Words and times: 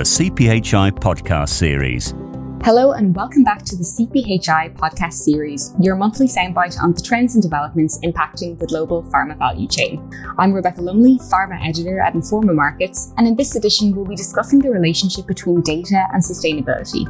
the 0.00 0.04
CPHI 0.04 0.92
podcast 0.92 1.50
series. 1.50 2.14
Hello, 2.64 2.92
and 2.92 3.14
welcome 3.14 3.44
back 3.44 3.62
to 3.64 3.76
the 3.76 3.84
CPHI 3.84 4.74
podcast 4.74 5.12
series, 5.12 5.74
your 5.78 5.94
monthly 5.94 6.26
soundbite 6.26 6.82
on 6.82 6.94
the 6.94 7.02
trends 7.02 7.34
and 7.34 7.42
developments 7.42 7.98
impacting 8.02 8.58
the 8.58 8.66
global 8.66 9.02
pharma 9.02 9.36
value 9.36 9.68
chain. 9.68 10.10
I'm 10.38 10.54
Rebecca 10.54 10.80
Lumley, 10.80 11.18
pharma 11.30 11.62
editor 11.62 12.00
at 12.00 12.14
Informa 12.14 12.54
Markets, 12.54 13.12
and 13.18 13.28
in 13.28 13.36
this 13.36 13.56
edition, 13.56 13.94
we'll 13.94 14.06
be 14.06 14.16
discussing 14.16 14.60
the 14.60 14.70
relationship 14.70 15.26
between 15.26 15.60
data 15.60 16.06
and 16.14 16.22
sustainability. 16.22 17.04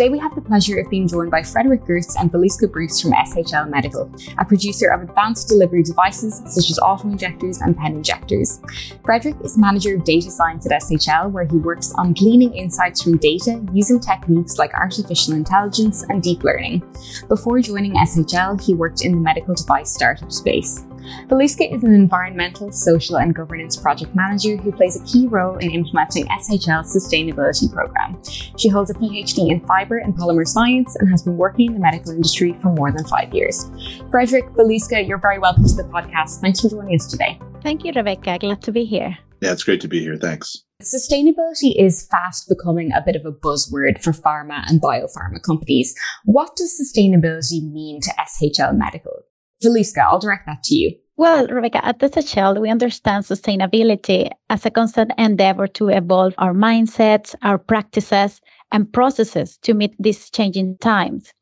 Today 0.00 0.08
we 0.08 0.18
have 0.18 0.34
the 0.34 0.40
pleasure 0.40 0.78
of 0.78 0.88
being 0.88 1.06
joined 1.06 1.30
by 1.30 1.42
Frederick 1.42 1.82
Gertz 1.82 2.18
and 2.18 2.32
Valiska 2.32 2.72
Bruce 2.72 3.02
from 3.02 3.12
SHL 3.12 3.68
Medical, 3.68 4.10
a 4.38 4.46
producer 4.46 4.88
of 4.88 5.02
advanced 5.02 5.48
delivery 5.48 5.82
devices 5.82 6.40
such 6.46 6.70
as 6.70 6.78
auto-injectors 6.78 7.60
and 7.60 7.76
pen 7.76 7.96
injectors. 7.96 8.62
Frederick 9.04 9.36
is 9.44 9.58
manager 9.58 9.94
of 9.96 10.04
data 10.04 10.30
science 10.30 10.64
at 10.64 10.72
SHL, 10.80 11.30
where 11.30 11.44
he 11.44 11.58
works 11.58 11.92
on 11.98 12.14
gleaning 12.14 12.54
insights 12.54 13.02
from 13.02 13.18
data 13.18 13.62
using 13.74 14.00
techniques 14.00 14.56
like 14.56 14.72
artificial 14.72 15.34
intelligence 15.34 16.02
and 16.08 16.22
deep 16.22 16.44
learning. 16.44 16.82
Before 17.28 17.60
joining 17.60 17.92
SHL, 17.92 18.58
he 18.64 18.72
worked 18.72 19.04
in 19.04 19.12
the 19.12 19.20
medical 19.20 19.54
device 19.54 19.92
startup 19.92 20.32
space. 20.32 20.82
Valiska 21.28 21.72
is 21.72 21.84
an 21.84 21.94
environmental, 21.94 22.72
social, 22.72 23.18
and 23.18 23.34
governance 23.34 23.76
project 23.76 24.14
manager 24.14 24.56
who 24.56 24.72
plays 24.72 25.00
a 25.00 25.04
key 25.04 25.26
role 25.26 25.56
in 25.58 25.70
implementing 25.70 26.26
SHL's 26.26 26.94
sustainability 26.94 27.72
program. 27.72 28.20
She 28.56 28.68
holds 28.68 28.90
a 28.90 28.94
PhD 28.94 29.50
in 29.50 29.60
fiber 29.60 29.98
and 29.98 30.14
polymer 30.14 30.46
science 30.46 30.96
and 30.96 31.10
has 31.10 31.22
been 31.22 31.36
working 31.36 31.66
in 31.66 31.74
the 31.74 31.80
medical 31.80 32.12
industry 32.12 32.56
for 32.60 32.72
more 32.72 32.92
than 32.92 33.04
five 33.06 33.32
years. 33.34 33.70
Frederick, 34.10 34.46
Valiska, 34.50 35.06
you're 35.06 35.18
very 35.18 35.38
welcome 35.38 35.64
to 35.64 35.74
the 35.74 35.84
podcast. 35.84 36.40
Thanks 36.40 36.60
for 36.60 36.68
joining 36.68 36.94
us 36.94 37.06
today. 37.06 37.38
Thank 37.62 37.84
you, 37.84 37.92
Rebecca. 37.94 38.38
Glad 38.38 38.62
to 38.62 38.72
be 38.72 38.84
here. 38.84 39.18
Yeah, 39.40 39.52
it's 39.52 39.64
great 39.64 39.80
to 39.80 39.88
be 39.88 40.00
here. 40.00 40.16
Thanks. 40.16 40.64
Sustainability 40.82 41.74
is 41.76 42.06
fast 42.10 42.48
becoming 42.48 42.92
a 42.92 43.02
bit 43.04 43.16
of 43.16 43.24
a 43.26 43.32
buzzword 43.32 44.02
for 44.02 44.12
pharma 44.12 44.62
and 44.68 44.80
biopharma 44.80 45.42
companies. 45.42 45.94
What 46.24 46.56
does 46.56 46.78
sustainability 46.80 47.70
mean 47.70 48.00
to 48.02 48.10
SHL 48.18 48.76
Medical? 48.76 49.24
Valiska, 49.62 49.98
I'll 49.98 50.18
direct 50.18 50.46
that 50.46 50.62
to 50.64 50.74
you. 50.74 50.96
Well, 51.16 51.46
Rebecca, 51.48 51.84
at 51.84 51.98
the 51.98 52.08
SHL, 52.08 52.60
we 52.60 52.70
understand 52.70 53.24
sustainability 53.24 54.30
as 54.48 54.64
a 54.64 54.70
constant 54.70 55.12
endeavor 55.18 55.66
to 55.66 55.88
evolve 55.88 56.32
our 56.38 56.54
mindsets, 56.54 57.34
our 57.42 57.58
practices, 57.58 58.40
and 58.72 58.90
processes 58.90 59.58
to 59.58 59.74
meet 59.74 59.94
these 59.98 60.30
changing 60.30 60.78
times. 60.78 61.32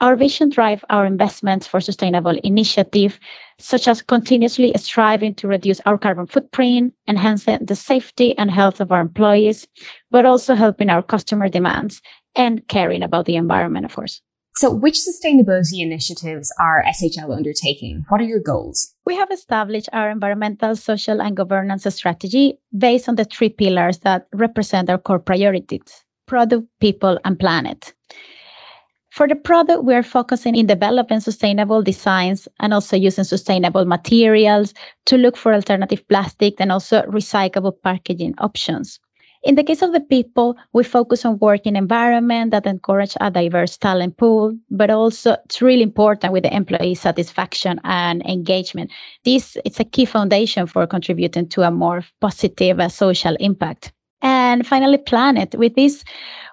Our 0.00 0.16
vision 0.16 0.48
drive 0.48 0.82
our 0.88 1.04
investments 1.04 1.66
for 1.66 1.80
sustainable 1.80 2.38
initiative, 2.44 3.18
such 3.58 3.86
as 3.86 4.00
continuously 4.00 4.72
striving 4.76 5.34
to 5.34 5.48
reduce 5.48 5.80
our 5.80 5.98
carbon 5.98 6.26
footprint, 6.26 6.94
enhancing 7.06 7.58
the 7.66 7.76
safety 7.76 8.38
and 8.38 8.50
health 8.50 8.80
of 8.80 8.92
our 8.92 9.00
employees, 9.00 9.66
but 10.10 10.24
also 10.24 10.54
helping 10.54 10.88
our 10.88 11.02
customer 11.02 11.48
demands 11.48 12.00
and 12.34 12.66
caring 12.68 13.02
about 13.02 13.26
the 13.26 13.36
environment, 13.36 13.84
of 13.84 13.94
course. 13.94 14.22
So, 14.60 14.70
which 14.70 14.98
sustainability 14.98 15.80
initiatives 15.80 16.52
are 16.60 16.84
SHL 16.86 17.34
undertaking? 17.34 18.04
What 18.10 18.20
are 18.20 18.24
your 18.24 18.40
goals? 18.40 18.94
We 19.06 19.16
have 19.16 19.30
established 19.30 19.88
our 19.94 20.10
environmental, 20.10 20.76
social, 20.76 21.22
and 21.22 21.34
governance 21.34 21.86
strategy 21.94 22.58
based 22.76 23.08
on 23.08 23.16
the 23.16 23.24
three 23.24 23.48
pillars 23.48 24.00
that 24.00 24.26
represent 24.34 24.90
our 24.90 24.98
core 24.98 25.18
priorities 25.18 26.04
product, 26.26 26.66
people, 26.78 27.18
and 27.24 27.38
planet. 27.38 27.94
For 29.08 29.26
the 29.26 29.34
product, 29.34 29.84
we 29.84 29.94
are 29.94 30.02
focusing 30.02 30.54
in 30.54 30.66
developing 30.66 31.20
sustainable 31.20 31.82
designs 31.82 32.46
and 32.60 32.74
also 32.74 32.98
using 32.98 33.24
sustainable 33.24 33.86
materials 33.86 34.74
to 35.06 35.16
look 35.16 35.38
for 35.38 35.54
alternative 35.54 36.06
plastic 36.06 36.60
and 36.60 36.70
also 36.70 37.00
recyclable 37.04 37.72
packaging 37.82 38.34
options. 38.36 39.00
In 39.42 39.54
the 39.54 39.64
case 39.64 39.80
of 39.80 39.92
the 39.92 40.00
people, 40.00 40.54
we 40.74 40.84
focus 40.84 41.24
on 41.24 41.38
working 41.38 41.74
environment 41.74 42.50
that 42.50 42.66
encourage 42.66 43.16
a 43.22 43.30
diverse 43.30 43.78
talent 43.78 44.18
pool, 44.18 44.54
but 44.70 44.90
also 44.90 45.36
it's 45.46 45.62
really 45.62 45.82
important 45.82 46.34
with 46.34 46.42
the 46.42 46.54
employee 46.54 46.94
satisfaction 46.94 47.80
and 47.84 48.22
engagement. 48.26 48.90
This 49.24 49.56
is 49.64 49.80
a 49.80 49.84
key 49.84 50.04
foundation 50.04 50.66
for 50.66 50.86
contributing 50.86 51.48
to 51.48 51.62
a 51.62 51.70
more 51.70 52.04
positive 52.20 52.80
uh, 52.80 52.90
social 52.90 53.34
impact. 53.36 53.92
And 54.20 54.66
finally, 54.66 54.98
planet. 54.98 55.54
With 55.54 55.74
this, 55.74 56.04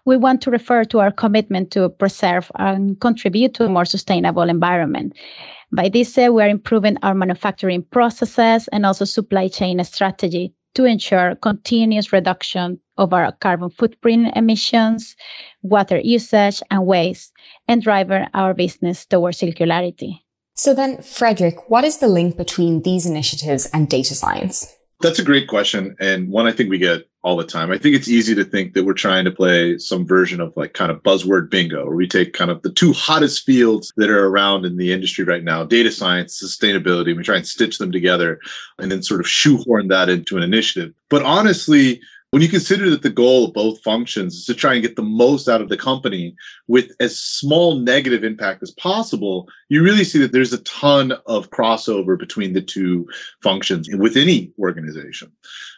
we 0.05 0.15
want 0.15 0.41
to 0.43 0.51
refer 0.51 0.85
to 0.85 0.99
our 0.99 1.11
commitment 1.11 1.71
to 1.71 1.89
preserve 1.89 2.49
and 2.55 2.97
contribute 3.01 3.53
to 3.55 3.65
a 3.65 3.69
more 3.69 3.83
sustainable 3.83 4.43
environment. 4.43 5.11
By 5.73 5.89
this, 5.89 6.17
uh, 6.17 6.29
we 6.31 6.41
are 6.41 6.47
improving 6.47 6.95
our 7.03 7.13
manufacturing 7.13 7.83
processes 7.83 8.69
and 8.69 8.85
also 8.85 9.03
supply 9.03 9.49
chain 9.49 9.83
strategy 9.83 10.53
to 10.77 10.85
ensure 10.85 11.33
continuous 11.41 12.13
reduction 12.13 12.79
of 12.97 13.11
our 13.11 13.31
carbon 13.31 13.71
footprint 13.71 14.31
emissions, 14.35 15.15
water 15.63 15.99
usage, 15.99 16.61
and 16.69 16.85
waste, 16.85 17.33
and 17.67 17.81
drive 17.81 18.11
our 18.35 18.53
business 18.53 19.03
towards 19.03 19.39
circularity. 19.39 20.19
So 20.53 20.75
then, 20.75 21.01
Frederick, 21.01 21.67
what 21.67 21.83
is 21.83 21.97
the 21.97 22.07
link 22.07 22.37
between 22.37 22.83
these 22.83 23.07
initiatives 23.07 23.67
and 23.73 23.89
data 23.89 24.13
science? 24.13 24.76
That's 24.99 25.19
a 25.19 25.23
great 25.23 25.47
question, 25.47 25.95
and 25.99 26.29
one 26.29 26.47
I 26.47 26.51
think 26.51 26.71
we 26.71 26.79
get 26.79 27.07
all 27.21 27.37
the 27.37 27.43
time. 27.43 27.71
I 27.71 27.77
think 27.77 27.95
it's 27.95 28.07
easy 28.07 28.33
to 28.33 28.43
think 28.43 28.73
that 28.73 28.83
we're 28.83 28.93
trying 28.93 29.25
to 29.25 29.31
play 29.31 29.77
some 29.77 30.07
version 30.07 30.41
of 30.41 30.55
like 30.55 30.73
kind 30.73 30.89
of 30.89 31.03
buzzword 31.03 31.51
bingo, 31.51 31.85
where 31.85 31.95
we 31.95 32.07
take 32.07 32.33
kind 32.33 32.49
of 32.49 32.63
the 32.63 32.71
two 32.71 32.93
hottest 32.93 33.45
fields 33.45 33.93
that 33.97 34.09
are 34.09 34.25
around 34.25 34.65
in 34.65 34.77
the 34.77 34.91
industry 34.91 35.23
right 35.23 35.43
now 35.43 35.63
data 35.63 35.91
science, 35.91 36.41
sustainability, 36.41 37.09
and 37.09 37.17
we 37.17 37.23
try 37.23 37.35
and 37.35 37.45
stitch 37.45 37.77
them 37.77 37.91
together 37.91 38.39
and 38.79 38.91
then 38.91 39.03
sort 39.03 39.19
of 39.19 39.27
shoehorn 39.27 39.87
that 39.89 40.09
into 40.09 40.35
an 40.35 40.41
initiative. 40.41 40.93
But 41.09 41.21
honestly, 41.21 42.01
when 42.37 42.43
you 42.43 42.49
consider 42.49 42.87
that 42.91 43.01
the 43.01 43.09
goal 43.09 43.45
of 43.45 43.53
both 43.55 43.81
functions 43.81 44.35
is 44.35 44.45
to 44.45 44.53
try 44.53 44.73
and 44.73 44.83
get 44.83 44.95
the 44.95 45.01
most 45.01 45.49
out 45.49 45.59
of 45.59 45.69
the 45.69 45.75
company 45.75 46.35
with 46.67 46.91
as 46.99 47.19
small 47.19 47.79
negative 47.79 48.23
impact 48.23 48.61
as 48.61 48.69
possible, 48.69 49.49
you 49.69 49.81
really 49.81 50.03
see 50.03 50.19
that 50.19 50.33
there's 50.33 50.53
a 50.53 50.61
ton 50.61 51.13
of 51.25 51.49
crossover 51.49 52.15
between 52.15 52.53
the 52.53 52.61
two 52.61 53.07
functions 53.41 53.89
with 53.91 54.15
any 54.15 54.51
organization. 54.59 55.31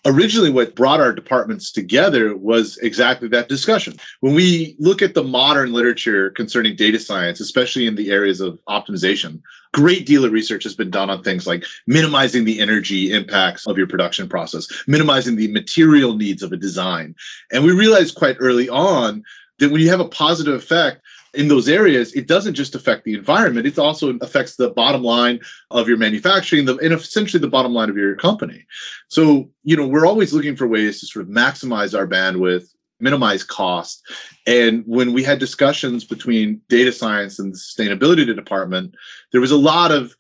Originally, 0.05 0.49
what 0.49 0.75
brought 0.75 0.99
our 0.99 1.13
departments 1.13 1.71
together 1.71 2.35
was 2.35 2.77
exactly 2.79 3.29
that 3.29 3.47
discussion. 3.47 3.93
When 4.19 4.35
we 4.35 4.75
look 4.79 5.01
at 5.01 5.13
the 5.13 5.23
modern 5.23 5.71
literature 5.71 6.29
concerning 6.31 6.75
data 6.75 6.99
science, 6.99 7.39
especially 7.39 7.87
in 7.87 7.95
the 7.95 8.11
areas 8.11 8.41
of 8.41 8.59
optimization, 8.67 9.41
great 9.73 10.05
deal 10.05 10.25
of 10.25 10.31
research 10.31 10.63
has 10.63 10.75
been 10.75 10.89
done 10.89 11.09
on 11.09 11.23
things 11.23 11.45
like 11.45 11.63
minimizing 11.87 12.43
the 12.43 12.59
energy 12.59 13.11
impacts 13.11 13.67
of 13.67 13.77
your 13.77 13.87
production 13.87 14.27
process, 14.27 14.67
minimizing 14.87 15.35
the 15.35 15.51
material 15.51 16.15
needs 16.15 16.41
of 16.43 16.51
a 16.51 16.57
design. 16.57 17.15
And 17.51 17.63
we 17.63 17.71
realized 17.71 18.15
quite 18.15 18.37
early 18.39 18.69
on 18.69 19.23
that 19.59 19.71
when 19.71 19.81
you 19.81 19.89
have 19.89 19.99
a 19.99 20.07
positive 20.07 20.55
effect 20.55 21.01
in 21.35 21.47
those 21.47 21.69
areas, 21.69 22.11
it 22.13 22.27
doesn't 22.27 22.55
just 22.55 22.73
affect 22.73 23.03
the 23.03 23.13
environment, 23.13 23.67
it 23.67 23.77
also 23.77 24.17
affects 24.17 24.55
the 24.55 24.71
bottom 24.71 25.03
line 25.03 25.39
of 25.69 25.87
your 25.87 25.97
manufacturing, 25.97 26.65
the, 26.65 26.75
and 26.77 26.93
essentially 26.93 27.39
the 27.39 27.47
bottom 27.47 27.73
line 27.73 27.89
of 27.89 27.97
your 27.97 28.15
company. 28.15 28.65
So, 29.09 29.49
you 29.63 29.75
know, 29.75 29.87
we're 29.87 30.07
always 30.07 30.33
looking 30.33 30.55
for 30.55 30.67
ways 30.67 30.99
to 30.99 31.05
sort 31.05 31.25
of 31.25 31.31
maximize 31.31 31.97
our 31.97 32.07
bandwidth, 32.07 32.73
minimize 32.99 33.43
cost. 33.43 34.01
And 34.45 34.83
when 34.85 35.13
we 35.13 35.23
had 35.23 35.39
discussions 35.39 36.03
between 36.03 36.61
data 36.69 36.91
science 36.91 37.39
and 37.39 37.53
the 37.53 37.57
sustainability 37.57 38.35
department, 38.35 38.95
there 39.31 39.41
was 39.41 39.51
a 39.51 39.57
lot 39.57 39.91
of 39.91 40.15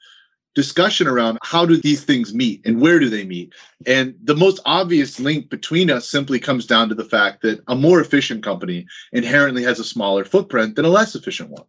discussion 0.55 1.07
around 1.07 1.37
how 1.43 1.65
do 1.65 1.77
these 1.77 2.03
things 2.03 2.33
meet 2.33 2.61
and 2.65 2.81
where 2.81 2.99
do 2.99 3.09
they 3.09 3.23
meet. 3.23 3.53
And 3.85 4.15
the 4.23 4.35
most 4.35 4.59
obvious 4.65 5.19
link 5.19 5.49
between 5.49 5.91
us 5.91 6.09
simply 6.09 6.39
comes 6.39 6.65
down 6.65 6.89
to 6.89 6.95
the 6.95 7.05
fact 7.05 7.43
that 7.43 7.61
a 7.67 7.75
more 7.75 8.01
efficient 8.01 8.43
company 8.43 8.85
inherently 9.13 9.63
has 9.63 9.79
a 9.79 9.83
smaller 9.83 10.25
footprint 10.25 10.75
than 10.75 10.85
a 10.85 10.89
less 10.89 11.15
efficient 11.15 11.51
one 11.51 11.65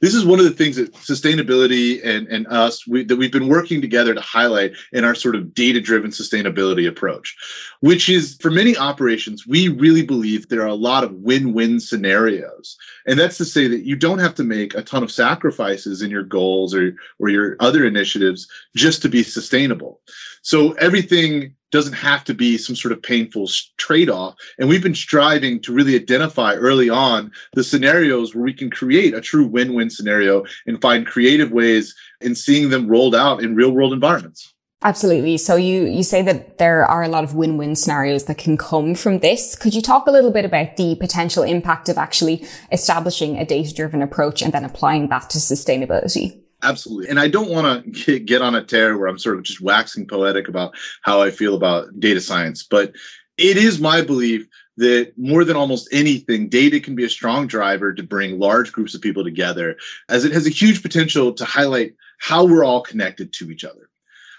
this 0.00 0.14
is 0.14 0.24
one 0.24 0.38
of 0.38 0.44
the 0.44 0.52
things 0.52 0.76
that 0.76 0.92
sustainability 0.94 2.04
and, 2.04 2.28
and 2.28 2.46
us 2.48 2.86
we, 2.86 3.04
that 3.04 3.16
we've 3.16 3.32
been 3.32 3.48
working 3.48 3.80
together 3.80 4.14
to 4.14 4.20
highlight 4.20 4.72
in 4.92 5.04
our 5.04 5.14
sort 5.14 5.34
of 5.34 5.54
data 5.54 5.80
driven 5.80 6.10
sustainability 6.10 6.88
approach 6.88 7.36
which 7.80 8.08
is 8.08 8.36
for 8.40 8.50
many 8.50 8.76
operations 8.76 9.46
we 9.46 9.68
really 9.68 10.02
believe 10.02 10.48
there 10.48 10.62
are 10.62 10.66
a 10.66 10.74
lot 10.74 11.04
of 11.04 11.12
win-win 11.12 11.80
scenarios. 11.80 12.76
And 13.06 13.18
that's 13.18 13.36
to 13.38 13.44
say 13.44 13.68
that 13.68 13.84
you 13.84 13.96
don't 13.96 14.18
have 14.18 14.34
to 14.36 14.44
make 14.44 14.74
a 14.74 14.82
ton 14.82 15.02
of 15.02 15.10
sacrifices 15.10 16.02
in 16.02 16.10
your 16.10 16.22
goals 16.22 16.74
or 16.74 16.94
or 17.18 17.28
your 17.28 17.56
other 17.60 17.86
initiatives 17.86 18.48
just 18.76 19.02
to 19.02 19.08
be 19.08 19.22
sustainable. 19.22 20.00
So 20.42 20.72
everything 20.72 21.54
doesn't 21.70 21.92
have 21.94 22.24
to 22.24 22.34
be 22.34 22.58
some 22.58 22.76
sort 22.76 22.92
of 22.92 23.02
painful 23.02 23.48
trade 23.76 24.10
off. 24.10 24.34
And 24.58 24.68
we've 24.68 24.82
been 24.82 24.94
striving 24.94 25.60
to 25.62 25.72
really 25.72 25.94
identify 25.94 26.54
early 26.54 26.88
on 26.88 27.30
the 27.54 27.64
scenarios 27.64 28.34
where 28.34 28.44
we 28.44 28.54
can 28.54 28.70
create 28.70 29.14
a 29.14 29.20
true 29.20 29.46
win 29.46 29.74
win 29.74 29.90
scenario 29.90 30.44
and 30.66 30.80
find 30.80 31.06
creative 31.06 31.52
ways 31.52 31.94
in 32.20 32.34
seeing 32.34 32.70
them 32.70 32.88
rolled 32.88 33.14
out 33.14 33.42
in 33.42 33.54
real 33.54 33.70
world 33.70 33.92
environments. 33.92 34.54
Absolutely. 34.82 35.38
So 35.38 35.56
you, 35.56 35.86
you 35.86 36.04
say 36.04 36.22
that 36.22 36.58
there 36.58 36.84
are 36.86 37.02
a 37.02 37.08
lot 37.08 37.24
of 37.24 37.34
win-win 37.34 37.74
scenarios 37.74 38.26
that 38.26 38.38
can 38.38 38.56
come 38.56 38.94
from 38.94 39.18
this. 39.18 39.56
Could 39.56 39.74
you 39.74 39.82
talk 39.82 40.06
a 40.06 40.12
little 40.12 40.30
bit 40.30 40.44
about 40.44 40.76
the 40.76 40.94
potential 40.94 41.42
impact 41.42 41.88
of 41.88 41.98
actually 41.98 42.46
establishing 42.70 43.36
a 43.36 43.44
data-driven 43.44 44.02
approach 44.02 44.40
and 44.40 44.52
then 44.52 44.64
applying 44.64 45.08
that 45.08 45.30
to 45.30 45.38
sustainability? 45.38 46.42
Absolutely. 46.62 47.08
And 47.08 47.20
I 47.20 47.28
don't 47.28 47.50
want 47.50 47.94
to 47.94 48.18
get 48.18 48.42
on 48.42 48.56
a 48.56 48.64
tear 48.64 48.98
where 48.98 49.08
I'm 49.08 49.18
sort 49.18 49.36
of 49.36 49.44
just 49.44 49.60
waxing 49.60 50.06
poetic 50.06 50.48
about 50.48 50.74
how 51.02 51.22
I 51.22 51.30
feel 51.30 51.54
about 51.54 52.00
data 52.00 52.20
science, 52.20 52.64
but 52.64 52.92
it 53.36 53.56
is 53.56 53.80
my 53.80 54.02
belief 54.02 54.46
that 54.76 55.12
more 55.16 55.44
than 55.44 55.56
almost 55.56 55.88
anything, 55.92 56.48
data 56.48 56.80
can 56.80 56.94
be 56.94 57.04
a 57.04 57.08
strong 57.08 57.46
driver 57.46 57.92
to 57.92 58.02
bring 58.02 58.38
large 58.38 58.72
groups 58.72 58.94
of 58.94 59.00
people 59.00 59.24
together, 59.24 59.76
as 60.08 60.24
it 60.24 60.32
has 60.32 60.46
a 60.46 60.50
huge 60.50 60.82
potential 60.82 61.32
to 61.32 61.44
highlight 61.44 61.94
how 62.18 62.44
we're 62.44 62.64
all 62.64 62.80
connected 62.80 63.32
to 63.32 63.50
each 63.50 63.64
other. 63.64 63.88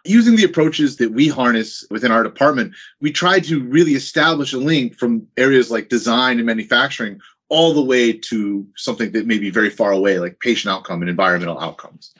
Using 0.06 0.38
the 0.38 0.45
approaches 0.45 0.95
that 0.98 1.12
we 1.12 1.27
harness 1.27 1.86
within 1.92 2.12
our 2.12 2.24
department, 2.24 2.74
we 3.01 3.12
try 3.12 3.39
to 3.42 3.63
really 3.63 3.94
establish 3.94 4.54
a 4.54 4.57
link 4.57 4.98
from 4.98 5.27
areas 5.36 5.71
like 5.71 5.89
design 5.89 6.38
and 6.38 6.45
manufacturing 6.45 7.19
all 7.49 7.73
the 7.73 7.83
way 7.83 8.13
to 8.13 8.65
something 8.77 9.11
that 9.11 9.25
may 9.25 9.39
be 9.39 9.49
very 9.49 9.69
far 9.69 9.91
away, 9.91 10.19
like 10.19 10.39
patient 10.39 10.71
outcome 10.71 11.01
and 11.01 11.09
environmental 11.09 11.59
outcomes. 11.59 12.13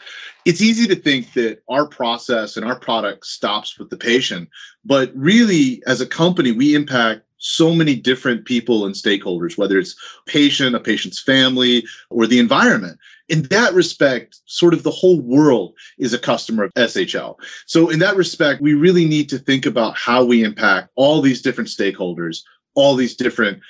It's 0.46 0.62
easy 0.62 0.88
to 0.88 0.96
think 0.96 1.34
that 1.34 1.62
our 1.70 1.88
process 1.88 2.58
and 2.58 2.66
our 2.66 2.80
product 2.80 3.26
stops 3.26 3.78
with 3.78 3.90
the 3.90 3.98
patient, 3.98 4.50
but 4.84 5.12
really, 5.16 5.84
as 5.86 6.02
a 6.02 6.08
company, 6.08 6.52
we 6.52 6.76
impact 6.76 7.22
so 7.40 7.74
many 7.74 7.96
different 7.96 8.46
people 8.46 8.86
and 8.86 8.94
stakeholders, 8.94 9.58
whether 9.58 9.80
it's 9.80 9.96
patient, 10.26 10.76
a 10.76 10.80
patient's 10.80 11.22
family, 11.22 11.86
or 12.10 12.28
the 12.28 12.40
environment. 12.40 13.00
In 13.30 13.44
that 13.44 13.74
respect, 13.74 14.40
sort 14.46 14.74
of 14.74 14.84
the 14.84 14.92
whole 14.92 15.22
world 15.22 15.74
is 15.98 16.14
a 16.14 16.20
customer 16.20 16.66
of 16.66 16.74
SHL. 16.74 17.36
So 17.66 17.90
in 17.90 18.00
that 18.00 18.18
respect, 18.18 18.62
we 18.62 18.74
really 18.74 19.06
need 19.06 19.30
to 19.30 19.40
think 19.40 19.66
about 19.66 19.98
how 19.98 20.26
we 20.26 20.44
impact 20.44 20.90
all 20.96 21.22
these 21.22 21.42
different 21.42 21.70
stakeholders, 21.70 22.40
all 22.76 22.96
these 22.96 23.16
different 23.16 23.62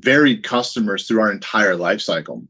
varied 0.00 0.42
customers 0.42 1.06
through 1.06 1.20
our 1.20 1.32
entire 1.32 1.76
life 1.76 2.00
cycle. 2.00 2.44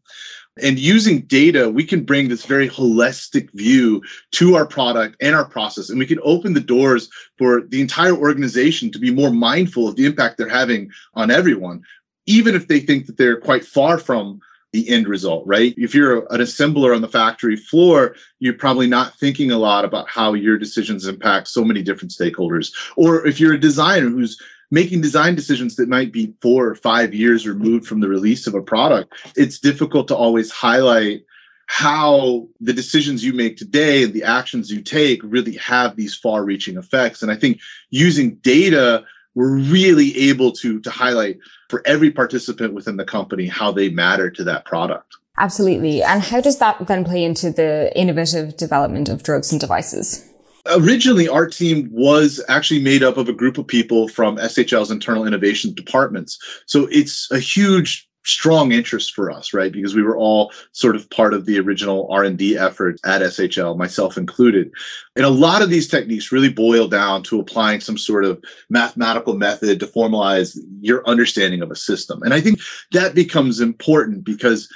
And 0.62 0.78
using 0.78 1.22
data, 1.22 1.70
we 1.70 1.84
can 1.84 2.04
bring 2.04 2.28
this 2.28 2.44
very 2.44 2.68
holistic 2.68 3.50
view 3.52 4.02
to 4.32 4.56
our 4.56 4.66
product 4.66 5.16
and 5.20 5.34
our 5.34 5.44
process. 5.44 5.90
And 5.90 5.98
we 5.98 6.06
can 6.06 6.18
open 6.22 6.54
the 6.54 6.60
doors 6.60 7.08
for 7.38 7.62
the 7.62 7.80
entire 7.80 8.14
organization 8.14 8.90
to 8.92 8.98
be 8.98 9.10
more 9.12 9.30
mindful 9.30 9.88
of 9.88 9.96
the 9.96 10.06
impact 10.06 10.36
they're 10.36 10.48
having 10.48 10.90
on 11.14 11.30
everyone, 11.30 11.82
even 12.26 12.54
if 12.54 12.68
they 12.68 12.80
think 12.80 13.06
that 13.06 13.16
they're 13.16 13.40
quite 13.40 13.64
far 13.64 13.98
from 13.98 14.40
the 14.72 14.88
end 14.88 15.08
result, 15.08 15.44
right? 15.46 15.74
If 15.76 15.94
you're 15.94 16.20
an 16.32 16.40
assembler 16.40 16.94
on 16.94 17.00
the 17.00 17.08
factory 17.08 17.56
floor, 17.56 18.14
you're 18.38 18.54
probably 18.54 18.86
not 18.86 19.18
thinking 19.18 19.50
a 19.50 19.58
lot 19.58 19.84
about 19.84 20.08
how 20.08 20.34
your 20.34 20.58
decisions 20.58 21.06
impact 21.06 21.48
so 21.48 21.64
many 21.64 21.82
different 21.82 22.12
stakeholders. 22.12 22.72
Or 22.96 23.26
if 23.26 23.40
you're 23.40 23.54
a 23.54 23.60
designer 23.60 24.08
who's 24.08 24.40
making 24.70 25.00
design 25.00 25.34
decisions 25.34 25.76
that 25.76 25.88
might 25.88 26.12
be 26.12 26.34
four 26.40 26.66
or 26.66 26.74
five 26.74 27.12
years 27.12 27.46
removed 27.46 27.86
from 27.86 28.00
the 28.00 28.08
release 28.08 28.46
of 28.46 28.54
a 28.54 28.62
product, 28.62 29.12
it's 29.36 29.58
difficult 29.58 30.08
to 30.08 30.16
always 30.16 30.50
highlight 30.50 31.24
how 31.66 32.48
the 32.60 32.72
decisions 32.72 33.24
you 33.24 33.32
make 33.32 33.56
today 33.56 34.02
and 34.02 34.12
the 34.12 34.24
actions 34.24 34.70
you 34.70 34.82
take 34.82 35.20
really 35.22 35.54
have 35.56 35.94
these 35.94 36.16
far 36.16 36.44
reaching 36.44 36.76
effects. 36.76 37.22
And 37.22 37.30
I 37.30 37.36
think 37.36 37.60
using 37.90 38.34
data, 38.36 39.04
we're 39.36 39.56
really 39.56 40.16
able 40.18 40.50
to, 40.52 40.80
to 40.80 40.90
highlight 40.90 41.38
for 41.68 41.82
every 41.86 42.10
participant 42.10 42.74
within 42.74 42.96
the 42.96 43.04
company 43.04 43.46
how 43.46 43.70
they 43.70 43.88
matter 43.88 44.30
to 44.32 44.44
that 44.44 44.64
product. 44.64 45.16
Absolutely. 45.38 46.02
And 46.02 46.22
how 46.22 46.40
does 46.40 46.58
that 46.58 46.86
then 46.86 47.04
play 47.04 47.24
into 47.24 47.50
the 47.50 47.96
innovative 47.96 48.56
development 48.56 49.08
of 49.08 49.22
drugs 49.22 49.52
and 49.52 49.60
devices? 49.60 50.29
Originally 50.70 51.28
our 51.28 51.46
team 51.46 51.88
was 51.92 52.42
actually 52.48 52.80
made 52.80 53.02
up 53.02 53.16
of 53.16 53.28
a 53.28 53.32
group 53.32 53.58
of 53.58 53.66
people 53.66 54.08
from 54.08 54.36
SHL's 54.36 54.90
internal 54.90 55.26
innovation 55.26 55.74
departments. 55.74 56.38
So 56.66 56.88
it's 56.90 57.30
a 57.30 57.38
huge 57.38 58.08
strong 58.24 58.72
interest 58.72 59.14
for 59.14 59.30
us 59.30 59.54
right? 59.54 59.72
Because 59.72 59.94
we 59.94 60.02
were 60.02 60.16
all 60.16 60.52
sort 60.72 60.94
of 60.94 61.08
part 61.10 61.32
of 61.32 61.46
the 61.46 61.58
original 61.58 62.06
r&d 62.10 62.58
effort 62.58 63.00
at 63.04 63.22
shl 63.22 63.76
myself 63.76 64.18
included. 64.18 64.70
And 65.16 65.24
a 65.24 65.30
lot 65.30 65.62
of 65.62 65.70
these 65.70 65.88
techniques 65.88 66.30
really 66.30 66.52
boil 66.52 66.86
down 66.86 67.22
to 67.24 67.40
applying 67.40 67.80
some 67.80 67.96
sort 67.96 68.24
of 68.24 68.42
mathematical 68.68 69.34
method 69.34 69.80
to 69.80 69.86
formalize 69.86 70.58
your 70.80 71.06
understanding 71.08 71.62
of 71.62 71.70
a 71.70 71.76
system. 71.76 72.22
And 72.22 72.34
i 72.34 72.40
think 72.40 72.60
that 72.92 73.14
becomes 73.14 73.60
important 73.60 74.24
because 74.24 74.68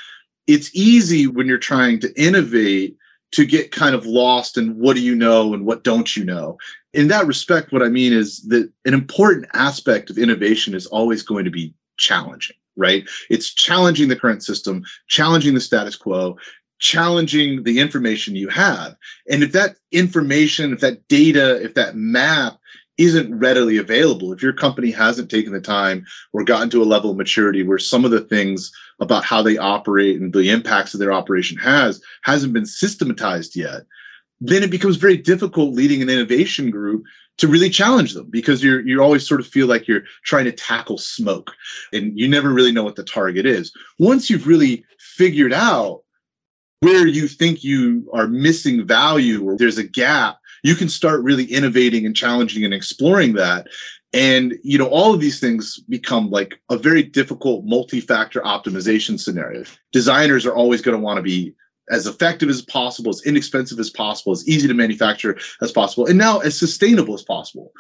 it's 0.47 0.75
easy 0.75 1.27
when 1.27 1.47
you're 1.47 1.59
trying 1.59 2.01
to 2.01 2.21
innovate 2.21 2.97
to 3.35 3.45
get 3.45 3.73
kind 3.73 3.95
of 3.95 4.07
lost 4.07 4.57
in 4.57 4.79
what 4.79 4.95
do 4.95 5.03
you 5.03 5.15
know 5.15 5.55
and 5.55 5.67
what 5.67 5.85
don't 5.85 6.17
you 6.17 6.25
know. 6.25 6.57
In 6.93 7.09
that 7.09 7.27
respect, 7.27 7.73
what 7.73 7.83
I 7.83 7.89
mean 7.89 8.13
is 8.13 8.43
that 8.43 8.71
an 8.85 8.95
important 8.95 9.47
aspect 9.55 10.09
of 10.09 10.19
innovation 10.19 10.75
is 10.75 10.87
always 10.87 11.23
going 11.23 11.45
to 11.45 11.51
be 11.51 11.75
challenging, 11.97 12.57
right? 12.77 13.09
It's 13.31 13.53
challenging 13.53 14.09
the 14.09 14.17
current 14.17 14.45
system, 14.45 14.85
challenging 15.09 15.55
the 15.55 15.61
status 15.61 15.97
quo, 15.97 16.37
challenging 16.79 17.65
the 17.65 17.81
information 17.81 18.37
you 18.37 18.49
have. 18.49 18.95
And 19.29 19.43
if 19.43 19.53
that 19.53 19.77
information, 19.91 20.73
if 20.73 20.81
that 20.81 21.07
data, 21.09 21.61
if 21.63 21.75
that 21.75 21.97
map 21.97 22.59
isn't 22.97 23.39
readily 23.39 23.77
available, 23.77 24.33
if 24.33 24.43
your 24.43 24.53
company 24.53 24.91
hasn't 24.91 25.31
taken 25.31 25.53
the 25.53 25.61
time 25.61 26.07
or 26.33 26.45
gotten 26.45 26.71
to 26.71 26.83
a 26.83 26.85
level 26.85 27.11
of 27.11 27.17
maturity 27.17 27.63
where 27.63 27.79
some 27.79 28.05
of 28.05 28.11
the 28.11 28.21
things 28.21 28.73
about 29.01 29.25
how 29.25 29.43
they 29.43 29.59
operate 29.59 30.21
and 30.21 30.33
the 30.33 30.51
impacts 30.51 30.95
of 30.95 31.01
their 31.01 31.13
operation 31.13 31.59
has 31.59 32.01
hasn't 32.23 32.53
been 32.53 32.67
systematized 32.67 33.57
yet, 33.57 33.83
then 34.41 34.63
it 34.63 34.71
becomes 34.71 34.97
very 34.97 35.17
difficult 35.17 35.75
leading 35.75 36.03
an 36.03 36.11
innovation 36.11 36.71
group 36.71 37.05
to 37.37 37.49
really 37.49 37.69
challenge 37.69 38.15
them 38.15 38.29
because 38.31 38.63
you're 38.63 38.81
you 38.87 39.03
always 39.03 39.27
sort 39.27 39.41
of 39.41 39.47
feel 39.47 39.67
like 39.67 39.89
you're 39.89 40.05
trying 40.25 40.45
to 40.45 40.53
tackle 40.53 40.99
smoke 40.99 41.53
and 41.93 42.17
you 42.17 42.29
never 42.29 42.51
really 42.51 42.71
know 42.71 42.85
what 42.85 42.97
the 42.97 43.03
target 43.03 43.45
is. 43.45 43.73
Once 43.99 44.31
you've 44.31 44.47
really 44.47 44.85
figured 44.99 45.53
out 45.53 46.03
where 46.81 47.07
you 47.07 47.27
think 47.27 47.65
you 47.65 48.09
are 48.13 48.29
missing 48.29 48.87
value 48.87 49.43
or 49.43 49.57
there's 49.57 49.79
a 49.79 49.85
gap 49.85 50.39
you 50.65 50.75
can 50.75 50.89
start 50.89 51.23
really 51.23 51.45
innovating 51.45 52.07
and 52.07 52.17
challenging 52.17 52.65
and 52.65 52.75
exploring 52.75 53.35
that. 53.35 53.69
And 54.13 54.55
you 54.63 54.79
know 54.79 54.89
all 54.89 55.15
of 55.15 55.21
these 55.21 55.39
things 55.39 55.79
become 55.89 56.31
like 56.31 56.55
a 56.71 56.77
very 56.77 57.03
difficult 57.03 57.65
multi-factor 57.65 58.41
optimization 58.41 59.21
scenario. 59.21 59.65
Designers 59.93 60.47
are 60.47 60.55
always 60.55 60.83
going 60.83 60.97
to 60.97 61.03
want 61.03 61.19
to 61.19 61.23
be 61.23 61.55
as 61.91 62.07
effective 62.07 62.49
as 62.49 62.63
possible 62.63 63.11
as 63.11 63.23
inexpensive 63.27 63.79
as 63.79 63.91
possible 63.91 64.33
as 64.33 64.49
easy 64.49 64.67
to 64.67 64.75
manufacture 64.75 65.39
as 65.61 65.71
possible 65.71 66.07
and 66.07 66.17
now 66.17 66.39
as 66.39 66.59
sustainable 66.59 67.15
as 67.15 67.23
possible. 67.23 67.73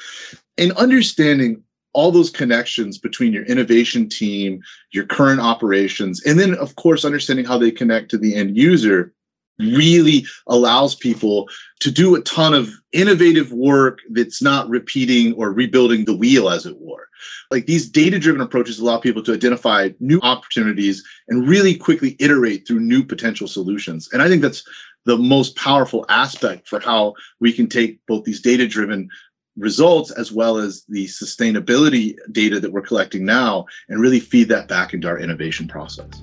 And 0.58 0.72
understanding 0.72 1.62
all 1.94 2.10
those 2.10 2.28
connections 2.28 2.98
between 2.98 3.32
your 3.32 3.44
innovation 3.44 4.08
team 4.08 4.60
your 4.92 5.06
current 5.06 5.40
operations 5.40 6.20
and 6.26 6.38
then 6.38 6.54
of 6.56 6.74
course 6.74 7.04
understanding 7.04 7.44
how 7.44 7.56
they 7.56 7.70
connect 7.70 8.10
to 8.10 8.18
the 8.18 8.34
end 8.34 8.56
user 8.56 9.14
really 9.58 10.26
allows 10.48 10.94
people 10.94 11.48
to 11.80 11.90
do 11.90 12.14
a 12.14 12.20
ton 12.22 12.54
of 12.54 12.70
innovative 12.92 13.52
work 13.52 14.00
that's 14.10 14.42
not 14.42 14.68
repeating 14.68 15.32
or 15.34 15.52
rebuilding 15.52 16.04
the 16.04 16.16
wheel 16.16 16.48
as 16.48 16.66
it 16.66 16.76
were 16.80 17.08
like 17.50 17.66
these 17.66 17.88
data 17.88 18.18
driven 18.18 18.40
approaches 18.40 18.78
allow 18.78 18.98
people 18.98 19.22
to 19.22 19.32
identify 19.32 19.88
new 20.00 20.20
opportunities 20.22 21.04
and 21.28 21.48
really 21.48 21.74
quickly 21.74 22.16
iterate 22.18 22.66
through 22.66 22.80
new 22.80 23.04
potential 23.04 23.46
solutions 23.46 24.08
and 24.12 24.22
i 24.22 24.28
think 24.28 24.42
that's 24.42 24.64
the 25.04 25.16
most 25.16 25.56
powerful 25.56 26.04
aspect 26.08 26.68
for 26.68 26.80
how 26.80 27.14
we 27.40 27.52
can 27.52 27.68
take 27.68 27.98
both 28.06 28.24
these 28.24 28.40
data 28.40 28.66
driven 28.66 29.08
results 29.56 30.10
as 30.10 30.32
well 30.32 30.58
as 30.58 30.84
the 30.88 31.06
sustainability 31.06 32.16
data 32.32 32.58
that 32.58 32.72
we're 32.72 32.82
collecting 32.82 33.24
now 33.24 33.66
and 33.88 34.00
really 34.00 34.20
feed 34.20 34.48
that 34.48 34.68
back 34.68 34.94
into 34.94 35.06
our 35.06 35.18
innovation 35.18 35.68
process. 35.68 36.22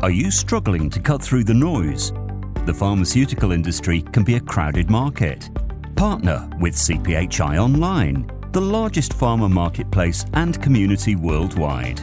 Are 0.00 0.12
you 0.12 0.30
struggling 0.30 0.88
to 0.90 1.00
cut 1.00 1.20
through 1.20 1.42
the 1.42 1.54
noise? 1.54 2.12
The 2.66 2.74
pharmaceutical 2.74 3.50
industry 3.50 4.02
can 4.02 4.22
be 4.22 4.36
a 4.36 4.40
crowded 4.40 4.88
market. 4.88 5.50
Partner 5.96 6.48
with 6.60 6.76
CPHI 6.76 7.58
Online, 7.58 8.30
the 8.52 8.60
largest 8.60 9.12
pharma 9.12 9.50
marketplace 9.50 10.24
and 10.34 10.62
community 10.62 11.16
worldwide. 11.16 12.00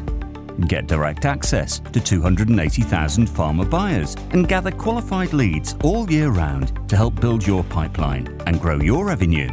Get 0.68 0.88
direct 0.88 1.24
access 1.24 1.80
to 1.94 2.02
280,000 2.02 3.30
pharma 3.30 3.70
buyers 3.70 4.16
and 4.32 4.46
gather 4.46 4.72
qualified 4.72 5.32
leads 5.32 5.76
all 5.82 6.12
year 6.12 6.32
round 6.32 6.78
to 6.90 6.98
help 6.98 7.22
build 7.22 7.48
your 7.48 7.64
pipeline 7.64 8.28
and 8.46 8.60
grow 8.60 8.82
your 8.82 9.06
revenue. 9.06 9.48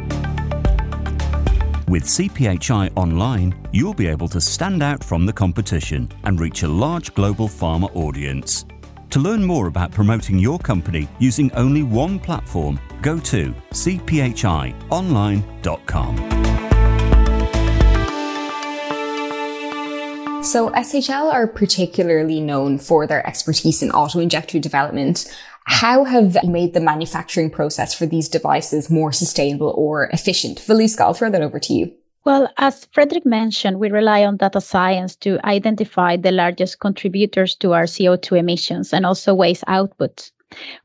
With 1.93 2.05
CPHI 2.05 2.91
Online, 2.95 3.53
you'll 3.71 3.93
be 3.93 4.07
able 4.07 4.27
to 4.29 4.41
stand 4.41 4.81
out 4.81 5.03
from 5.03 5.27
the 5.27 5.31
competition 5.31 6.09
and 6.23 6.39
reach 6.39 6.63
a 6.63 6.67
large 6.67 7.13
global 7.13 7.47
pharma 7.47 7.95
audience. 7.95 8.65
To 9.11 9.19
learn 9.19 9.43
more 9.43 9.67
about 9.67 9.91
promoting 9.91 10.39
your 10.39 10.57
company 10.57 11.07
using 11.19 11.51
only 11.51 11.83
one 11.83 12.17
platform, 12.17 12.79
go 13.03 13.19
to 13.19 13.53
cphionline.com. 13.69 14.73
So, 20.43 20.71
SHL 20.71 21.31
are 21.31 21.45
particularly 21.45 22.41
known 22.41 22.79
for 22.79 23.05
their 23.05 23.25
expertise 23.27 23.83
in 23.83 23.91
auto 23.91 24.17
injector 24.19 24.57
development 24.57 25.31
how 25.65 26.03
have 26.03 26.37
you 26.43 26.49
made 26.49 26.73
the 26.73 26.79
manufacturing 26.79 27.49
process 27.49 27.93
for 27.93 28.05
these 28.05 28.29
devices 28.29 28.89
more 28.89 29.11
sustainable 29.11 29.73
or 29.77 30.09
efficient? 30.13 30.59
Valuska, 30.59 31.01
I'll 31.01 31.13
throw 31.13 31.29
that 31.29 31.41
over 31.41 31.59
to 31.59 31.73
you. 31.73 31.93
Well, 32.25 32.49
as 32.57 32.85
Frederick 32.93 33.25
mentioned, 33.25 33.79
we 33.79 33.89
rely 33.89 34.23
on 34.23 34.37
data 34.37 34.61
science 34.61 35.15
to 35.17 35.45
identify 35.45 36.15
the 36.15 36.31
largest 36.31 36.79
contributors 36.79 37.55
to 37.55 37.73
our 37.73 37.83
CO2 37.83 38.39
emissions 38.39 38.93
and 38.93 39.05
also 39.05 39.33
waste 39.33 39.63
output. 39.67 40.31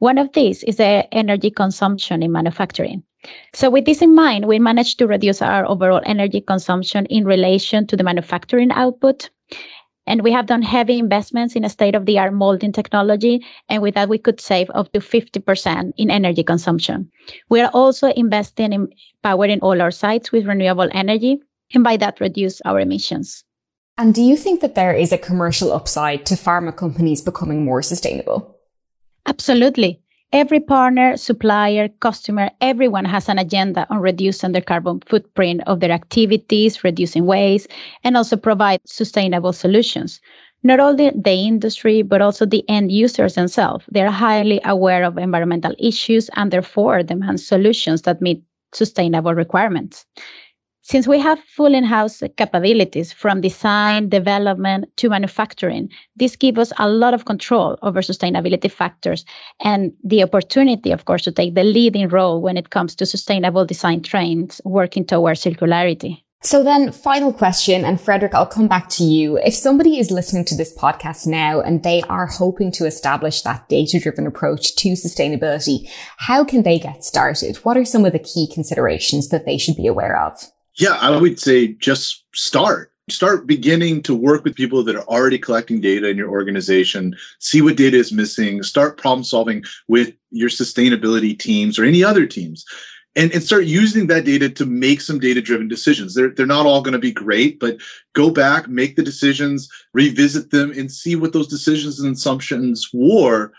One 0.01 0.19
of 0.19 0.33
these 0.33 0.65
is 0.65 0.77
the 0.77 1.07
energy 1.13 1.51
consumption 1.51 2.23
in 2.23 2.33
manufacturing. 2.33 3.05
So, 3.53 3.71
with 3.71 3.85
this 3.85 4.03
in 4.03 4.15
mind, 4.15 4.47
we 4.47 4.59
managed 4.59 4.99
to 4.99 5.07
reduce 5.07 5.43
our 5.43 5.67
overall 5.67 6.01
energy 6.05 6.41
consumption 6.41 7.07
in 7.07 7.25
relation 7.25 7.87
to 7.89 7.97
the 7.97 8.05
manufacturing 8.05 8.71
output. 8.73 9.31
And 10.09 10.23
we 10.23 10.33
have 10.33 10.47
done 10.47 10.63
heavy 10.63 10.99
investments 10.99 11.55
in 11.55 11.65
a 11.65 11.69
state 11.69 11.95
of 11.95 12.07
the 12.07 12.19
art 12.19 12.33
molding 12.33 12.73
technology. 12.73 13.45
And 13.69 13.83
with 13.83 13.95
that, 13.95 14.09
we 14.09 14.17
could 14.17 14.41
save 14.41 14.71
up 14.75 14.91
to 14.93 15.01
50% 15.01 15.93
in 15.99 16.11
energy 16.11 16.43
consumption. 16.43 17.11
We 17.51 17.61
are 17.61 17.71
also 17.75 18.09
investing 18.13 18.73
in 18.73 18.89
powering 19.23 19.61
all 19.61 19.83
our 19.83 19.91
sites 19.91 20.33
with 20.33 20.47
renewable 20.47 20.89
energy, 20.93 21.41
and 21.75 21.85
by 21.85 21.99
that, 21.99 22.21
reduce 22.21 22.63
our 22.63 22.81
emissions. 22.81 23.45
And 23.99 24.15
do 24.15 24.23
you 24.23 24.37
think 24.37 24.63
that 24.63 24.75
there 24.75 24.95
is 24.95 25.13
a 25.13 25.19
commercial 25.19 25.73
upside 25.73 26.25
to 26.27 26.35
pharma 26.35 26.75
companies 26.75 27.21
becoming 27.21 27.65
more 27.65 27.83
sustainable? 27.83 28.57
Absolutely. 29.27 30.01
Every 30.33 30.61
partner, 30.61 31.17
supplier, 31.17 31.89
customer, 32.01 32.51
everyone 32.61 33.07
has 33.07 33.31
an 33.31 33.39
agenda 33.39 33.87
on 33.89 34.01
reducing 34.01 34.53
their 34.53 34.61
carbon 34.63 35.01
footprint 35.07 35.63
of 35.67 35.81
their 35.81 35.91
activities, 35.91 36.85
reducing 36.85 37.25
waste, 37.25 37.69
and 38.05 38.15
also 38.17 38.37
provide 38.37 38.81
sustainable 38.85 39.55
solutions. 39.55 40.21
Not 40.63 40.81
only 40.81 41.11
the 41.11 41.33
industry, 41.33 42.03
but 42.03 42.21
also 42.21 42.45
the 42.45 42.63
end 42.69 42.93
users 42.93 43.37
themselves. 43.37 43.87
They're 43.91 44.11
highly 44.11 44.61
aware 44.65 45.05
of 45.05 45.17
environmental 45.17 45.75
issues 45.79 46.29
and 46.37 46.51
therefore 46.51 47.03
demand 47.03 47.41
solutions 47.41 48.03
that 48.03 48.21
meet 48.21 48.43
sustainable 48.75 49.35
requirements. 49.35 50.05
Since 50.91 51.07
we 51.07 51.19
have 51.19 51.39
full 51.55 51.75
in-house 51.75 52.23
capabilities 52.39 53.13
from 53.13 53.43
design, 53.43 54.09
development 54.09 54.87
to 54.97 55.11
manufacturing, 55.11 55.91
this 56.17 56.35
gives 56.35 56.59
us 56.59 56.73
a 56.79 56.89
lot 56.89 57.13
of 57.13 57.27
control 57.27 57.79
over 57.83 58.01
sustainability 58.01 58.73
factors 58.73 59.27
and 59.63 59.93
the 60.03 60.23
opportunity, 60.23 60.91
of 60.91 61.05
course, 61.05 61.25
to 61.25 61.33
take 61.33 61.55
the 61.55 61.63
leading 61.63 62.09
role 62.09 62.41
when 62.41 62.57
it 62.57 62.71
comes 62.71 62.95
to 62.95 63.05
sustainable 63.05 63.67
design 63.67 64.01
trends 64.01 64.63
working 64.65 65.05
towards 65.05 65.45
circularity. 65.45 66.23
So 66.41 66.65
then 66.65 66.91
final 66.91 67.35
question, 67.35 67.85
and 67.85 68.01
Frederick, 68.01 68.35
I'll 68.35 68.47
come 68.47 68.67
back 68.67 68.89
to 68.91 69.05
you. 69.05 69.37
If 69.45 69.53
somebody 69.53 69.99
is 69.99 70.11
listening 70.11 70.47
to 70.47 70.57
this 70.57 70.75
podcast 70.75 71.27
now 71.27 71.61
and 71.61 71.83
they 71.83 72.01
are 72.09 72.29
hoping 72.29 72.73
to 72.73 72.87
establish 72.87 73.43
that 73.43 73.69
data 73.69 74.01
driven 74.01 74.27
approach 74.27 74.75
to 74.77 74.93
sustainability, 74.93 75.87
how 76.17 76.45
can 76.45 76.63
they 76.63 76.79
get 76.79 77.05
started? 77.05 77.57
What 77.57 77.77
are 77.77 77.85
some 77.85 78.07
of 78.07 78.15
the 78.15 78.19
key 78.19 78.49
considerations 78.51 79.29
that 79.29 79.45
they 79.45 79.59
should 79.59 79.77
be 79.77 79.87
aware 79.87 80.19
of? 80.19 80.51
Yeah, 80.79 80.93
I 80.93 81.17
would 81.17 81.41
say 81.41 81.69
just 81.69 82.25
start. 82.35 82.93
Start 83.11 83.47
beginning 83.47 84.03
to 84.03 84.15
work 84.15 84.45
with 84.45 84.55
people 84.55 84.85
that 84.85 84.95
are 84.95 85.09
already 85.09 85.39
collecting 85.39 85.81
data 85.81 86.09
in 86.09 86.17
your 86.17 86.31
organization, 86.31 87.17
see 87.41 87.63
what 87.63 87.77
data 87.77 87.97
is 87.97 88.13
missing, 88.13 88.63
start 88.63 88.99
problem 88.99 89.25
solving 89.25 89.65
with 89.89 90.13
your 90.31 90.51
sustainability 90.51 91.37
teams 91.37 91.79
or 91.79 91.85
any 91.85 92.05
other 92.05 92.27
teams. 92.27 92.65
And, 93.17 93.33
and 93.33 93.43
start 93.43 93.65
using 93.65 94.07
that 94.07 94.25
data 94.25 94.49
to 94.51 94.67
make 94.67 95.01
some 95.01 95.19
data 95.19 95.41
driven 95.41 95.67
decisions. 95.67 96.15
They're, 96.15 96.29
they're 96.29 96.47
not 96.47 96.67
all 96.67 96.83
going 96.83 96.93
to 96.93 97.01
be 97.01 97.11
great, 97.11 97.59
but 97.59 97.79
go 98.13 98.31
back, 98.31 98.69
make 98.69 98.95
the 98.95 99.03
decisions, 99.03 99.69
revisit 99.93 100.53
them, 100.53 100.71
and 100.71 100.93
see 100.93 101.17
what 101.17 101.33
those 101.33 101.49
decisions 101.49 101.99
and 101.99 102.15
assumptions 102.15 102.91
were. 102.93 103.53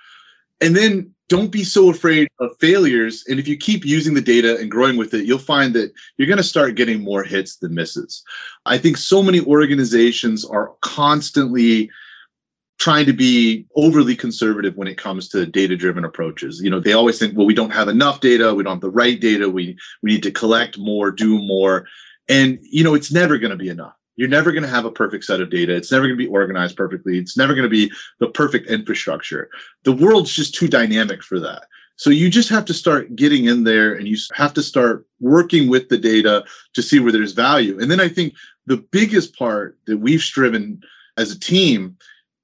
And 0.62 0.78
then 0.78 1.14
don't 1.30 1.52
be 1.52 1.64
so 1.64 1.90
afraid 1.90 2.28
of 2.40 2.58
failures. 2.60 3.24
And 3.30 3.40
if 3.40 3.48
you 3.48 3.56
keep 3.56 3.86
using 3.86 4.16
the 4.16 4.22
data 4.22 4.58
and 4.58 4.70
growing 4.70 4.98
with 4.98 5.14
it, 5.14 5.26
you'll 5.26 5.38
find 5.38 5.74
that 5.76 5.94
you're 6.18 6.28
going 6.28 6.38
to 6.38 6.44
start 6.44 6.76
getting 6.76 7.04
more 7.04 7.24
hits 7.24 7.58
than 7.58 7.74
misses. 7.74 8.24
I 8.66 8.80
think 8.80 8.98
so 8.98 9.22
many 9.24 9.40
organizations 9.42 10.44
are 10.44 10.74
constantly 10.82 11.90
trying 12.80 13.06
to 13.06 13.14
be 13.14 13.68
overly 13.76 14.16
conservative 14.16 14.76
when 14.76 14.88
it 14.88 14.98
comes 14.98 15.30
to 15.30 15.46
data 15.46 15.76
driven 15.76 16.06
approaches 16.06 16.62
you 16.62 16.70
know 16.70 16.80
they 16.80 16.94
always 16.94 17.20
think 17.20 17.36
well 17.36 17.46
we 17.46 17.54
don't 17.54 17.74
have 17.74 17.90
enough 17.90 18.22
data 18.22 18.56
we 18.56 18.64
don't 18.64 18.76
have 18.76 18.82
the 18.82 18.90
right 18.90 19.20
data 19.20 19.50
we 19.50 19.78
we 20.02 20.12
need 20.12 20.24
to 20.24 20.32
collect 20.32 20.78
more 20.78 21.12
do 21.12 21.40
more 21.40 21.86
and 22.30 22.58
you 22.62 22.82
know 22.82 22.94
it's 22.94 23.12
never 23.12 23.38
going 23.38 23.52
to 23.52 23.58
be 23.58 23.68
enough 23.68 23.99
you're 24.20 24.28
never 24.28 24.52
going 24.52 24.64
to 24.64 24.70
have 24.70 24.84
a 24.84 24.92
perfect 24.92 25.24
set 25.24 25.40
of 25.40 25.50
data. 25.50 25.74
It's 25.74 25.94
never 25.94 26.06
going 26.06 26.18
to 26.18 26.26
be 26.26 26.28
organized 26.28 26.76
perfectly. 26.76 27.18
It's 27.18 27.38
never 27.38 27.54
going 27.54 27.64
to 27.64 27.70
be 27.70 27.90
the 28.20 28.28
perfect 28.28 28.68
infrastructure. 28.68 29.50
The 29.86 29.94
world's 29.94 30.36
just 30.36 30.54
too 30.54 30.68
dynamic 30.68 31.24
for 31.24 31.40
that. 31.40 31.68
So 31.96 32.10
you 32.10 32.30
just 32.30 32.50
have 32.50 32.66
to 32.66 32.74
start 32.74 33.16
getting 33.16 33.46
in 33.46 33.64
there 33.64 33.94
and 33.94 34.10
you 34.10 34.18
have 34.34 34.54
to 34.56 34.62
start 34.62 35.08
working 35.22 35.70
with 35.70 35.88
the 35.88 35.98
data 35.98 36.44
to 36.74 36.82
see 36.82 37.00
where 37.00 37.14
there's 37.14 37.32
value. 37.32 37.80
And 37.80 37.90
then 37.90 38.02
I 38.02 38.10
think 38.10 38.34
the 38.66 38.86
biggest 38.92 39.38
part 39.38 39.78
that 39.88 40.00
we've 40.00 40.22
striven 40.22 40.82
as 41.16 41.32
a 41.32 41.40
team 41.40 41.96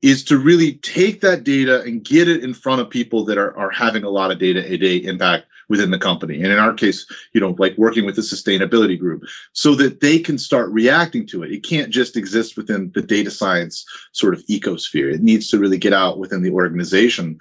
is 0.06 0.24
to 0.24 0.38
really 0.38 0.74
take 0.84 1.20
that 1.22 1.44
data 1.44 1.82
and 1.82 2.04
get 2.04 2.30
it 2.30 2.44
in 2.44 2.54
front 2.54 2.80
of 2.80 2.88
people 2.88 3.26
that 3.26 3.40
are, 3.40 3.58
are 3.58 3.72
having 3.72 4.04
a 4.04 4.10
lot 4.10 4.30
of 4.30 4.38
data 4.38 4.64
a 4.72 4.78
day 4.78 4.98
impact 4.98 5.48
within 5.68 5.90
the 5.90 5.98
company. 5.98 6.36
And 6.44 6.52
in 6.52 6.60
our 6.60 6.76
case, 6.76 7.08
you 7.34 7.42
know, 7.42 7.56
like 7.58 7.76
working 7.76 8.06
with 8.06 8.16
the 8.16 8.22
sustainability 8.22 9.00
group 9.00 9.24
so 9.54 9.74
that 9.74 10.02
they 10.02 10.20
can 10.20 10.38
start 10.38 10.70
reacting 10.70 11.26
to 11.30 11.42
it. 11.42 11.52
It 11.52 11.64
can't 11.64 11.90
just 11.90 12.16
exist 12.16 12.56
within 12.56 12.92
the 12.94 13.02
data 13.02 13.32
science 13.32 13.84
sort 14.12 14.36
of 14.36 14.46
ecosphere. 14.46 15.12
It 15.12 15.24
needs 15.24 15.50
to 15.50 15.58
really 15.58 15.80
get 15.80 15.92
out 15.92 16.20
within 16.20 16.44
the 16.44 16.52
organization. 16.52 17.40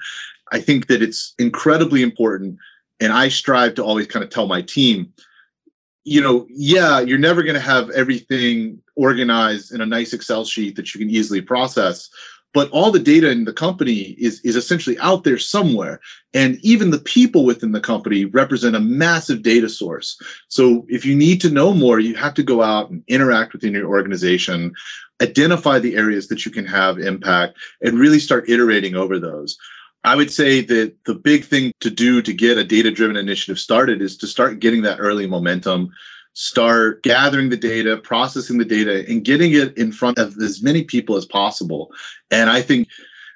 I 0.50 0.59
think 0.59 0.87
that 0.87 1.02
it's 1.02 1.35
incredibly 1.38 2.02
important. 2.02 2.56
And 2.99 3.12
I 3.12 3.28
strive 3.28 3.75
to 3.75 3.85
always 3.85 4.06
kind 4.06 4.25
of 4.25 4.30
tell 4.30 4.47
my 4.47 4.62
team, 4.62 5.12
you 6.04 6.23
know, 6.23 6.47
yeah, 6.49 7.00
you're 7.00 7.18
never 7.18 7.42
going 7.42 7.56
to 7.56 7.61
have 7.61 7.90
everything 7.90 8.80
organized 8.97 9.73
in 9.73 9.83
a 9.83 9.87
nice 9.87 10.14
Excel 10.14 10.47
sheet 10.47 10.76
that 10.76 10.94
you 10.94 11.00
can 11.00 11.11
easily 11.11 11.42
process 11.42 12.09
but 12.54 12.70
all 12.70 12.90
the 12.90 12.99
data 13.00 13.30
in 13.30 13.44
the 13.44 13.52
company 13.52 14.16
is 14.18 14.40
is 14.40 14.56
essentially 14.56 14.99
out 15.00 15.25
there 15.25 15.38
somewhere. 15.38 16.00
And 16.32 16.58
even 16.62 16.90
the 16.90 16.99
people 16.99 17.44
within 17.44 17.73
the 17.73 17.80
company 17.80 18.25
represent 18.25 18.75
a 18.75 18.80
massive 18.80 19.42
data 19.42 19.68
source. 19.68 20.18
So 20.49 20.87
if 20.88 21.04
you 21.04 21.14
need 21.14 21.40
to 21.42 21.50
know 21.50 21.75
more 21.75 22.00
you 22.00 22.14
have 22.14 22.34
to 22.34 22.42
go 22.42 22.62
out 22.62 22.90
and 22.90 23.04
interact 23.08 23.52
within 23.52 23.75
your 23.75 23.88
organization 23.88 24.73
identify 25.23 25.78
the 25.78 25.96
areas 25.96 26.28
that 26.28 26.44
you 26.44 26.50
can 26.50 26.66
have 26.66 26.99
impact 26.99 27.58
and 27.82 27.99
really 27.99 28.18
start 28.18 28.49
iterating 28.49 28.94
over 28.94 29.18
those. 29.18 29.56
I 30.02 30.16
would 30.16 30.30
say 30.30 30.61
that 30.61 30.94
the 31.06 31.14
big 31.14 31.44
thing 31.44 31.73
to 31.80 31.88
do 31.88 32.20
to 32.20 32.32
get 32.34 32.58
a 32.58 32.64
data 32.64 32.90
driven 32.90 33.16
initiative 33.16 33.58
started 33.58 34.02
is 34.02 34.16
to 34.18 34.26
start 34.26 34.61
getting 34.61 34.82
that 34.82 34.99
early 34.99 35.26
momentum 35.26 35.92
start 36.35 37.03
gathering 37.03 37.49
the 37.49 37.57
data, 37.57 37.97
processing 37.97 38.59
the 38.59 38.64
data, 38.64 39.05
and 39.09 39.25
getting 39.25 39.53
it 39.53 39.76
in 39.79 39.93
front 39.93 40.19
of 40.19 40.37
as 40.38 40.62
many 40.62 40.85
people 40.85 41.17
as 41.17 41.25
possible. 41.25 41.91
And 42.31 42.50
I 42.50 42.61
think 42.61 42.88